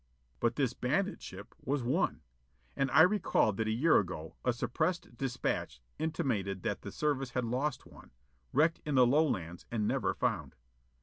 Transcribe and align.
But 0.39 0.55
this 0.55 0.73
bandit 0.73 1.21
ship 1.21 1.53
was 1.63 1.83
one. 1.83 2.21
And 2.75 2.89
I 2.89 3.01
recalled 3.03 3.57
that 3.57 3.67
a 3.67 3.71
year 3.71 3.99
ago, 3.99 4.35
a 4.43 4.51
suppressed 4.51 5.15
dispatch 5.15 5.79
intimated 5.99 6.63
that 6.63 6.81
the 6.81 6.91
Service 6.91 7.29
had 7.33 7.45
lost 7.45 7.85
one 7.85 8.09
wrecked 8.51 8.81
in 8.83 8.95
the 8.95 9.05
Lowlands 9.05 9.67
and 9.69 9.87
never 9.87 10.15
found. 10.15 10.55